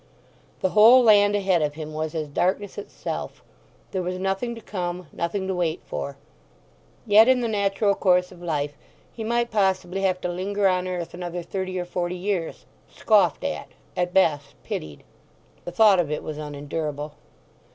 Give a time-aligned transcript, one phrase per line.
[0.61, 3.43] The whole land ahead of him was as darkness itself;
[3.91, 6.17] there was nothing to come, nothing to wait for.
[7.05, 8.75] Yet in the natural course of life
[9.13, 14.11] he might possibly have to linger on earth another thirty or forty years—scoffed at; at
[14.11, 15.03] best pitied.
[15.65, 17.13] The thought of it was unendurable.